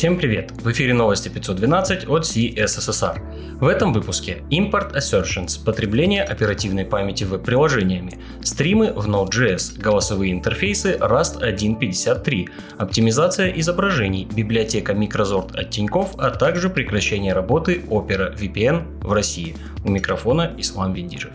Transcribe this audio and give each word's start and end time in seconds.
Всем 0.00 0.16
привет! 0.16 0.52
В 0.52 0.70
эфире 0.72 0.94
новости 0.94 1.28
512 1.28 2.08
от 2.08 2.22
CSSR. 2.22 3.58
В 3.60 3.66
этом 3.66 3.92
выпуске 3.92 4.38
Import 4.50 4.94
Assertions, 4.94 5.62
потребление 5.62 6.22
оперативной 6.22 6.86
памяти 6.86 7.24
веб-приложениями, 7.24 8.14
стримы 8.42 8.94
в 8.94 9.06
Node.js, 9.06 9.78
голосовые 9.78 10.32
интерфейсы 10.32 10.96
Rust 10.98 11.42
1.53, 11.42 12.48
оптимизация 12.78 13.50
изображений, 13.50 14.24
библиотека 14.24 14.94
Microsoft 14.94 15.54
от 15.54 15.68
Тинькофф, 15.68 16.14
а 16.16 16.30
также 16.30 16.70
прекращение 16.70 17.34
работы 17.34 17.82
Opera 17.86 18.34
VPN 18.34 19.06
в 19.06 19.12
России. 19.12 19.54
У 19.84 19.90
микрофона 19.90 20.54
Ислам 20.56 20.94
Виндижев. 20.94 21.32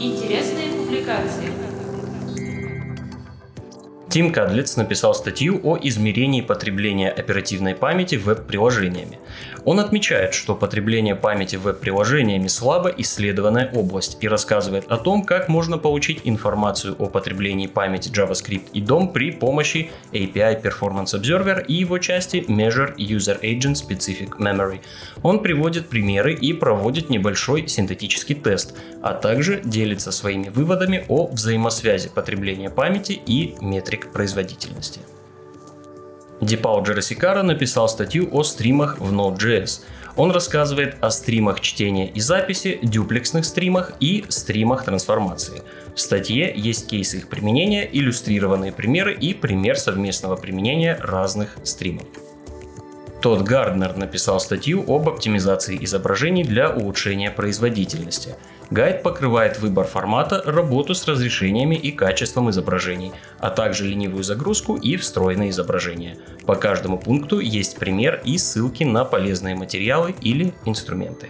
Интересные 0.00 0.72
публикации. 0.78 1.71
Тим 4.12 4.30
Кадлиц 4.30 4.76
написал 4.76 5.14
статью 5.14 5.58
о 5.64 5.78
измерении 5.80 6.42
потребления 6.42 7.08
оперативной 7.08 7.74
памяти 7.74 8.16
веб-приложениями. 8.16 9.18
Он 9.64 9.80
отмечает, 9.80 10.34
что 10.34 10.54
потребление 10.54 11.14
памяти 11.16 11.56
веб-приложениями 11.56 12.48
слабо 12.48 12.90
исследованная 12.90 13.70
область 13.72 14.18
и 14.20 14.28
рассказывает 14.28 14.84
о 14.88 14.98
том, 14.98 15.24
как 15.24 15.48
можно 15.48 15.78
получить 15.78 16.20
информацию 16.24 16.94
о 16.98 17.06
потреблении 17.06 17.68
памяти 17.68 18.10
JavaScript 18.10 18.66
и 18.74 18.82
DOM 18.82 19.12
при 19.12 19.30
помощи 19.30 19.90
API 20.12 20.60
Performance 20.62 21.18
Observer 21.18 21.64
и 21.64 21.72
его 21.72 21.96
части 21.96 22.44
Measure 22.48 22.94
User 22.96 23.40
Agent 23.40 23.76
Specific 23.76 24.36
Memory. 24.36 24.80
Он 25.22 25.42
приводит 25.42 25.88
примеры 25.88 26.34
и 26.34 26.52
проводит 26.52 27.08
небольшой 27.08 27.66
синтетический 27.66 28.34
тест, 28.34 28.76
а 29.00 29.14
также 29.14 29.62
делится 29.64 30.12
своими 30.12 30.50
выводами 30.50 31.06
о 31.08 31.28
взаимосвязи 31.28 32.10
потребления 32.10 32.68
памяти 32.68 33.12
и 33.24 33.54
метрик 33.62 34.01
метрик 34.02 34.12
производительности. 34.12 35.00
Дипау 36.40 36.82
Джерасикара 36.82 37.42
написал 37.42 37.88
статью 37.88 38.28
о 38.32 38.42
стримах 38.42 38.98
в 38.98 39.12
Node.js. 39.12 39.82
Он 40.16 40.32
рассказывает 40.32 40.96
о 41.00 41.10
стримах 41.10 41.60
чтения 41.60 42.08
и 42.08 42.20
записи, 42.20 42.78
дюплексных 42.82 43.44
стримах 43.44 43.92
и 44.00 44.24
стримах 44.28 44.84
трансформации. 44.84 45.62
В 45.94 46.00
статье 46.00 46.52
есть 46.54 46.88
кейсы 46.88 47.18
их 47.18 47.28
применения, 47.28 47.88
иллюстрированные 47.90 48.72
примеры 48.72 49.14
и 49.14 49.34
пример 49.34 49.78
совместного 49.78 50.36
применения 50.36 50.98
разных 51.00 51.56
стримов. 51.64 52.06
Тодд 53.22 53.42
Гарднер 53.42 53.96
написал 53.96 54.40
статью 54.40 54.84
об 54.88 55.08
оптимизации 55.08 55.78
изображений 55.84 56.42
для 56.42 56.70
улучшения 56.70 57.30
производительности. 57.30 58.34
Гайд 58.72 59.02
покрывает 59.02 59.58
выбор 59.58 59.84
формата, 59.84 60.42
работу 60.46 60.94
с 60.94 61.06
разрешениями 61.06 61.74
и 61.74 61.92
качеством 61.92 62.48
изображений, 62.48 63.12
а 63.38 63.50
также 63.50 63.86
ленивую 63.86 64.24
загрузку 64.24 64.76
и 64.76 64.96
встроенные 64.96 65.50
изображения. 65.50 66.16
По 66.46 66.54
каждому 66.54 66.96
пункту 66.96 67.40
есть 67.40 67.76
пример 67.76 68.22
и 68.24 68.38
ссылки 68.38 68.82
на 68.82 69.04
полезные 69.04 69.54
материалы 69.56 70.14
или 70.22 70.54
инструменты. 70.64 71.28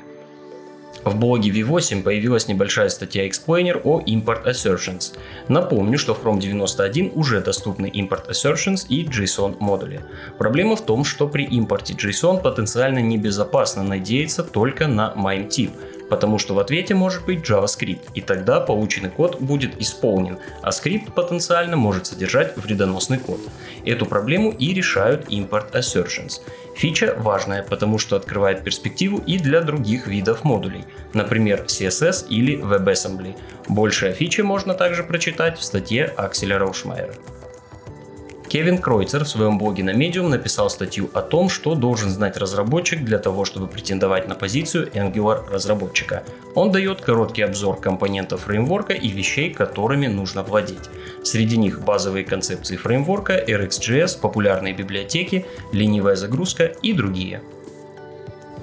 В 1.04 1.18
блоге 1.18 1.50
V8 1.50 2.04
появилась 2.04 2.46
небольшая 2.46 2.88
статья 2.90 3.26
Explainer 3.26 3.80
о 3.82 4.00
Import 4.02 4.46
Assertions. 4.46 5.16
Напомню, 5.48 5.98
что 5.98 6.14
в 6.14 6.24
Chrome 6.24 6.38
91 6.38 7.10
уже 7.16 7.40
доступны 7.40 7.86
Import 7.86 8.30
Assertions 8.30 8.86
и 8.88 9.04
JSON 9.04 9.56
модули. 9.58 10.02
Проблема 10.38 10.76
в 10.76 10.86
том, 10.86 11.04
что 11.04 11.26
при 11.26 11.42
импорте 11.42 11.94
JSON 11.94 12.40
потенциально 12.40 13.00
небезопасно 13.00 13.82
надеяться 13.82 14.44
только 14.44 14.86
на 14.86 15.12
MIME 15.16 15.48
тип– 15.48 15.72
потому 16.12 16.38
что 16.38 16.52
в 16.52 16.58
ответе 16.58 16.94
может 16.94 17.24
быть 17.24 17.38
JavaScript, 17.38 18.10
и 18.12 18.20
тогда 18.20 18.60
полученный 18.60 19.08
код 19.08 19.40
будет 19.40 19.80
исполнен, 19.80 20.38
а 20.60 20.70
скрипт 20.70 21.14
потенциально 21.14 21.74
может 21.74 22.04
содержать 22.04 22.54
вредоносный 22.58 23.16
код. 23.16 23.40
Эту 23.86 24.04
проблему 24.04 24.50
и 24.50 24.74
решают 24.74 25.30
Import 25.30 25.72
Assertions. 25.72 26.42
Фича 26.76 27.14
важная, 27.16 27.62
потому 27.62 27.96
что 27.96 28.16
открывает 28.16 28.62
перспективу 28.62 29.22
и 29.26 29.38
для 29.38 29.62
других 29.62 30.06
видов 30.06 30.44
модулей, 30.44 30.84
например 31.14 31.64
CSS 31.66 32.28
или 32.28 32.58
WebAssembly. 32.58 33.34
Больше 33.68 34.08
о 34.08 34.12
фиче 34.12 34.42
можно 34.42 34.74
также 34.74 35.04
прочитать 35.04 35.58
в 35.58 35.64
статье 35.64 36.04
Акселя 36.04 36.58
Раушмайера. 36.58 37.14
Кевин 38.52 38.76
Кройцер 38.76 39.24
в 39.24 39.28
своем 39.28 39.56
блоге 39.56 39.82
на 39.82 39.94
Medium 39.94 40.28
написал 40.28 40.68
статью 40.68 41.08
о 41.14 41.22
том, 41.22 41.48
что 41.48 41.74
должен 41.74 42.10
знать 42.10 42.36
разработчик 42.36 43.02
для 43.02 43.18
того, 43.18 43.46
чтобы 43.46 43.66
претендовать 43.66 44.28
на 44.28 44.34
позицию 44.34 44.90
Angular 44.92 45.50
разработчика. 45.50 46.22
Он 46.54 46.70
дает 46.70 47.00
короткий 47.00 47.40
обзор 47.40 47.80
компонентов 47.80 48.42
фреймворка 48.42 48.92
и 48.92 49.08
вещей, 49.08 49.54
которыми 49.54 50.06
нужно 50.06 50.42
владеть. 50.42 50.90
Среди 51.22 51.56
них 51.56 51.80
базовые 51.80 52.26
концепции 52.26 52.76
фреймворка, 52.76 53.42
RxJS, 53.42 54.20
популярные 54.20 54.74
библиотеки, 54.74 55.46
ленивая 55.72 56.16
загрузка 56.16 56.64
и 56.64 56.92
другие. 56.92 57.40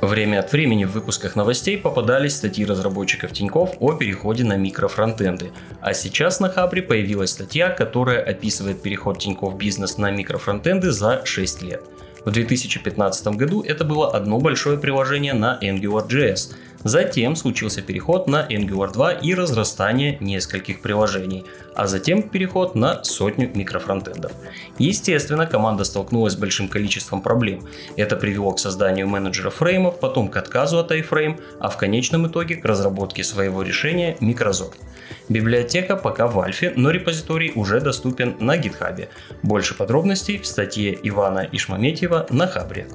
Время 0.02 0.40
от 0.40 0.54
времени 0.54 0.86
в 0.86 0.92
выпусках 0.92 1.36
новостей 1.36 1.78
попадались 1.78 2.38
статьи 2.38 2.64
разработчиков 2.66 3.34
Тиньков 3.34 3.76
о 3.80 3.94
переходе 3.94 4.46
на 4.46 4.56
микрофронтенды. 4.56 5.52
А 5.82 5.94
сейчас 5.94 6.40
на 6.40 6.48
Хабре 6.48 6.82
появилась 6.82 7.32
статья, 7.32 7.70
которая 7.70 8.22
описывает 8.24 8.82
переход 8.82 9.20
Тиньков 9.20 9.58
Бизнес 9.58 9.98
на 9.98 10.10
микрофронтенды 10.10 10.92
за 10.92 11.26
6 11.26 11.62
лет. 11.64 11.84
В 12.24 12.32
2015 12.32 13.28
году 13.36 13.62
это 13.62 13.84
было 13.84 14.12
одно 14.12 14.40
большое 14.40 14.78
приложение 14.78 15.34
на 15.34 15.60
AngularJS– 15.62 16.54
Затем 16.84 17.35
случился 17.35 17.81
переход 17.81 18.28
на 18.28 18.47
Angular 18.47 18.91
2 18.91 19.12
и 19.13 19.34
разрастание 19.34 20.17
нескольких 20.22 20.81
приложений, 20.81 21.45
а 21.75 21.88
затем 21.88 22.23
переход 22.23 22.75
на 22.75 23.03
сотню 23.03 23.50
микрофронтендов. 23.53 24.31
Естественно, 24.78 25.45
команда 25.45 25.84
столкнулась 25.84 26.34
с 26.34 26.38
большим 26.38 26.69
количеством 26.69 27.22
проблем. 27.22 27.68
Это 27.97 28.16
привело 28.16 28.51
к 28.53 28.59
созданию 28.59 29.07
менеджера 29.07 29.50
фреймов, 29.50 30.00
потом 30.00 30.29
к 30.29 30.38
отказу 30.38 30.79
от 30.79 30.91
iFrame, 30.91 31.41
а 31.59 31.69
в 31.69 31.78
конечном 31.78 32.28
итоге 32.28 32.56
к 32.56 32.66
разработке 32.66 33.23
своего 33.23 33.62
решения 33.62 34.16
Microsoft. 34.22 34.78
Библиотека 35.28 35.95
пока 35.95 36.28
в 36.28 36.39
альфе, 36.39 36.73
но 36.75 36.91
репозиторий 36.91 37.51
уже 37.56 37.81
доступен 37.81 38.35
на 38.39 38.57
GitHub. 38.57 39.09
Больше 39.44 39.75
подробностей 39.75 40.38
в 40.39 40.47
статье 40.47 40.97
Ивана 41.03 41.47
Ишмаметьева 41.51 42.28
на 42.29 42.47
Хабре. 42.47 42.88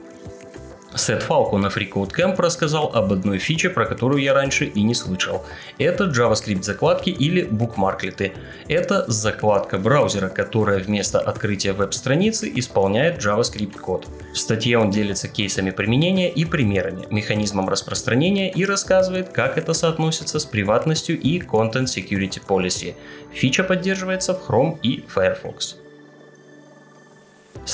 Сет 0.97 1.25
Фалко 1.25 1.59
на 1.59 1.67
FreeCodeCamp 1.67 2.37
рассказал 2.39 2.91
об 2.95 3.13
одной 3.13 3.39
фиче, 3.39 3.69
про 3.69 3.85
которую 3.85 4.23
я 4.23 4.33
раньше 4.33 4.65
и 4.65 4.83
не 4.83 4.95
слышал. 4.95 5.45
Это 5.79 6.05
JavaScript 6.05 6.63
закладки 6.63 7.11
или 7.11 7.43
букмарклеты. 7.43 8.33
Это 8.69 9.05
закладка 9.09 9.79
браузера, 9.79 10.29
которая 10.29 10.79
вместо 10.79 11.19
открытия 11.19 11.73
веб-страницы 11.73 12.51
исполняет 12.55 13.25
JavaScript 13.25 13.79
код. 13.79 14.07
В 14.33 14.39
статье 14.39 14.79
он 14.79 14.91
делится 14.91 15.27
кейсами 15.27 15.71
применения 15.71 16.31
и 16.31 16.45
примерами, 16.45 17.07
механизмом 17.11 17.69
распространения 17.69 18.51
и 18.53 18.65
рассказывает, 18.65 19.31
как 19.31 19.59
это 19.59 19.75
соотносится 19.75 20.39
с 20.39 20.45
приватностью 20.45 21.19
и 21.19 21.41
Content 21.41 21.87
Security 21.87 22.41
Policy. 22.47 22.95
Фича 23.33 23.65
поддерживается 23.65 24.33
в 24.35 24.49
Chrome 24.49 24.79
и 24.83 25.05
Firefox. 25.09 25.84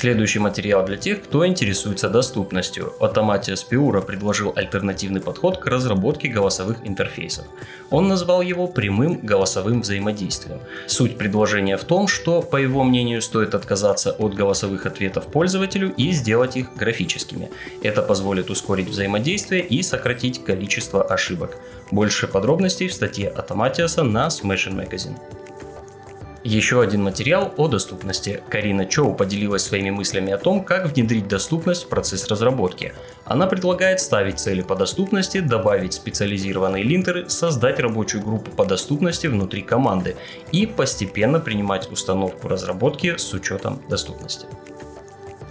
Следующий 0.01 0.39
материал 0.39 0.83
для 0.87 0.97
тех, 0.97 1.23
кто 1.23 1.47
интересуется 1.47 2.09
доступностью. 2.09 2.95
Automatia 3.01 3.55
Spiura 3.55 4.01
предложил 4.01 4.51
альтернативный 4.57 5.21
подход 5.21 5.59
к 5.59 5.67
разработке 5.67 6.29
голосовых 6.29 6.79
интерфейсов. 6.85 7.45
Он 7.91 8.09
назвал 8.09 8.41
его 8.41 8.67
прямым 8.67 9.21
голосовым 9.23 9.83
взаимодействием. 9.83 10.61
Суть 10.87 11.19
предложения 11.19 11.77
в 11.77 11.85
том, 11.85 12.09
что, 12.09 12.41
по 12.41 12.57
его 12.57 12.83
мнению, 12.83 13.21
стоит 13.21 13.55
отказаться 13.55 14.13
от 14.13 14.33
голосовых 14.33 14.87
ответов 14.87 15.27
пользователю 15.27 15.93
и 15.99 16.13
сделать 16.13 16.57
их 16.57 16.75
графическими. 16.75 17.51
Это 17.83 18.01
позволит 18.01 18.49
ускорить 18.49 18.89
взаимодействие 18.89 19.63
и 19.63 19.83
сократить 19.83 20.43
количество 20.43 21.05
ошибок. 21.05 21.59
Больше 21.91 22.27
подробностей 22.27 22.89
в 22.89 22.95
статье 22.95 23.31
Automatias 23.37 24.03
на 24.03 24.29
Smashing 24.29 24.77
Magazine. 24.77 25.19
Еще 26.43 26.81
один 26.81 27.03
материал 27.03 27.53
о 27.59 27.69
доступности. 27.69 28.43
Карина 28.49 28.87
Чоу 28.87 29.15
поделилась 29.15 29.63
своими 29.63 29.91
мыслями 29.91 30.33
о 30.33 30.39
том, 30.39 30.65
как 30.65 30.87
внедрить 30.87 31.29
доступность 31.29 31.85
в 31.85 31.89
процесс 31.89 32.27
разработки. 32.29 32.95
Она 33.27 33.47
предлагает 33.47 34.01
ставить 34.01 34.41
цели 34.41 34.63
по 34.63 34.75
доступности, 34.75 35.41
добавить 35.41 35.93
специализированные 35.93 36.83
линтеры, 36.83 37.29
создать 37.29 37.79
рабочую 37.79 38.25
группу 38.25 38.51
по 38.51 38.65
доступности 38.65 39.27
внутри 39.27 39.61
команды 39.61 40.17
и 40.51 40.65
постепенно 40.65 41.41
принимать 41.41 41.93
установку 41.93 42.49
разработки 42.49 43.19
с 43.19 43.35
учетом 43.35 43.83
доступности 43.91 44.47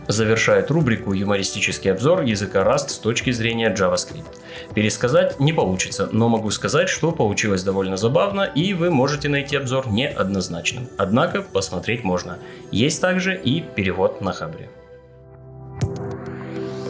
завершает 0.10 0.72
рубрику 0.72 1.14
«Юмористический 1.14 1.92
обзор 1.92 2.24
языка 2.24 2.64
Rust 2.64 2.90
с 2.90 2.98
точки 2.98 3.32
зрения 3.32 3.74
JavaScript». 3.74 4.26
Пересказать 4.74 5.40
не 5.40 5.54
получится, 5.54 6.10
но 6.12 6.28
могу 6.30 6.50
сказать, 6.50 6.90
что 6.90 7.12
получилось 7.12 7.64
довольно 7.64 7.96
забавно, 7.96 8.42
и 8.42 8.74
вы 8.74 8.90
можете 8.90 9.30
найти 9.30 9.56
обзор 9.56 9.88
неоднозначным. 9.88 10.90
Однако 10.98 11.44
посмотреть 11.44 12.04
можно. 12.04 12.40
Есть 12.72 13.00
также 13.02 13.40
и 13.40 13.62
перевод 13.62 14.20
на 14.20 14.34
Хабре. 14.34 14.70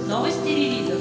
Новости 0.07 0.47
релизов. 0.47 0.99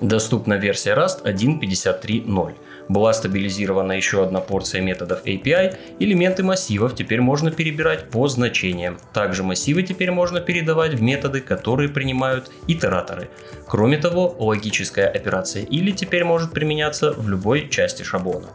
Доступна 0.00 0.54
версия 0.54 0.94
Rust 0.94 1.24
1.53.0. 1.24 2.54
Была 2.90 3.12
стабилизирована 3.12 3.92
еще 3.92 4.24
одна 4.24 4.40
порция 4.40 4.80
методов 4.80 5.24
API, 5.24 5.76
элементы 6.00 6.42
массивов 6.42 6.96
теперь 6.96 7.20
можно 7.20 7.52
перебирать 7.52 8.10
по 8.10 8.26
значениям. 8.26 8.98
Также 9.12 9.44
массивы 9.44 9.84
теперь 9.84 10.10
можно 10.10 10.40
передавать 10.40 10.94
в 10.94 11.00
методы, 11.00 11.40
которые 11.40 11.88
принимают 11.88 12.50
итераторы. 12.66 13.28
Кроме 13.68 13.96
того, 13.96 14.34
логическая 14.40 15.06
операция 15.06 15.62
или 15.62 15.92
теперь 15.92 16.24
может 16.24 16.50
применяться 16.50 17.12
в 17.12 17.28
любой 17.28 17.68
части 17.68 18.02
шаблона. 18.02 18.48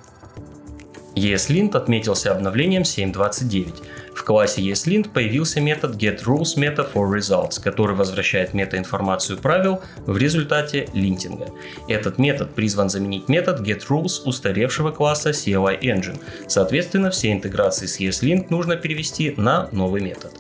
ESLint 1.15 1.77
отметился 1.77 2.33
обновлением 2.33 2.81
7.29. 2.81 3.83
Классе 4.25 4.63
ESLint 4.63 5.13
появился 5.13 5.61
метод 5.61 5.95
getRulesMeta 5.95 6.91
for 6.91 7.07
results, 7.15 7.61
который 7.61 7.95
возвращает 7.95 8.55
метаинформацию 8.55 9.37
правил 9.37 9.81
в 10.07 10.17
результате 10.17 10.89
линтинга. 10.93 11.49
Этот 11.87 12.17
метод 12.17 12.55
призван 12.55 12.89
заменить 12.89 13.29
метод 13.29 13.61
getRules 13.61 14.23
устаревшего 14.25 14.89
класса 14.89 15.29
CLI 15.29 15.79
Engine. 15.79 16.19
Соответственно, 16.47 17.11
все 17.11 17.31
интеграции 17.31 17.85
с 17.85 17.99
ESLint 17.99 18.47
нужно 18.49 18.77
перевести 18.77 19.35
на 19.37 19.69
новый 19.71 20.01
метод. 20.01 20.33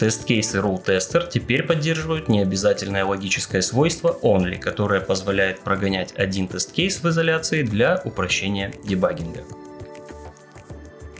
Тест-кейсы 0.00 0.58
RuleTester 0.58 1.28
теперь 1.30 1.62
поддерживают 1.62 2.28
необязательное 2.28 3.04
логическое 3.04 3.62
свойство 3.62 4.18
only, 4.22 4.58
которое 4.58 5.00
позволяет 5.00 5.60
прогонять 5.60 6.12
один 6.16 6.48
тест-кейс 6.48 7.02
в 7.02 7.08
изоляции 7.08 7.62
для 7.62 8.00
упрощения 8.04 8.72
дебагинга. 8.84 9.44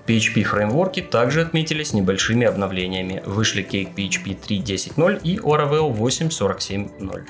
PHP 0.08 0.42
фреймворки 0.42 1.02
также 1.02 1.42
отметились 1.42 1.92
небольшими 1.92 2.46
обновлениями. 2.46 3.22
Вышли 3.26 3.62
Cake 3.62 3.94
PHP 3.94 4.38
3.10.0 4.40 5.20
и 5.22 5.36
Laravel 5.36 5.94
8.47.0. 5.94 7.28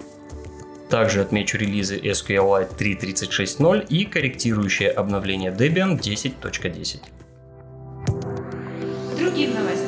Также 0.89 1.21
отмечу 1.21 1.59
релизы 1.59 1.97
SQLite 1.99 2.77
3.36.0 2.79 3.87
и 3.89 4.05
корректирующее 4.05 4.91
обновление 4.91 5.51
Debian 5.51 5.99
10.10. 5.99 7.01
Другим 9.19 9.55
новостям. 9.55 9.88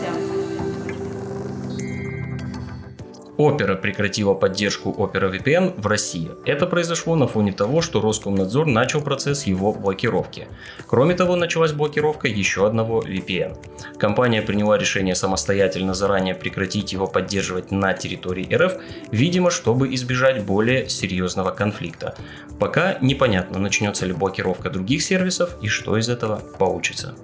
Opera 3.40 3.74
прекратила 3.74 4.34
поддержку 4.34 4.90
Opera 4.90 5.32
VPN 5.32 5.80
в 5.80 5.86
России. 5.86 6.30
Это 6.44 6.66
произошло 6.66 7.16
на 7.16 7.26
фоне 7.26 7.52
того, 7.52 7.80
что 7.80 8.02
Роскомнадзор 8.02 8.66
начал 8.66 9.00
процесс 9.00 9.44
его 9.44 9.72
блокировки. 9.72 10.46
Кроме 10.86 11.14
того, 11.14 11.36
началась 11.36 11.72
блокировка 11.72 12.28
еще 12.28 12.66
одного 12.66 13.00
VPN. 13.00 13.56
Компания 13.98 14.42
приняла 14.42 14.76
решение 14.76 15.14
самостоятельно 15.14 15.94
заранее 15.94 16.34
прекратить 16.34 16.92
его 16.92 17.06
поддерживать 17.06 17.70
на 17.70 17.94
территории 17.94 18.54
РФ, 18.54 18.74
видимо, 19.10 19.50
чтобы 19.50 19.94
избежать 19.94 20.44
более 20.44 20.90
серьезного 20.90 21.50
конфликта. 21.50 22.14
Пока 22.58 22.98
непонятно, 23.00 23.58
начнется 23.58 24.04
ли 24.04 24.12
блокировка 24.12 24.68
других 24.68 25.02
сервисов 25.02 25.56
и 25.62 25.68
что 25.68 25.96
из 25.96 26.10
этого 26.10 26.42
получится. 26.58 27.14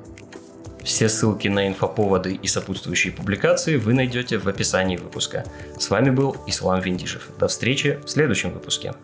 Все 0.86 1.08
ссылки 1.08 1.48
на 1.48 1.66
инфоповоды 1.66 2.38
и 2.40 2.46
сопутствующие 2.46 3.12
публикации 3.12 3.74
вы 3.74 3.92
найдете 3.92 4.38
в 4.38 4.48
описании 4.48 4.96
выпуска. 4.96 5.44
С 5.80 5.90
вами 5.90 6.10
был 6.10 6.36
Ислам 6.46 6.80
Виндишев. 6.80 7.28
До 7.40 7.48
встречи 7.48 7.98
в 8.04 8.08
следующем 8.08 8.52
выпуске. 8.52 8.94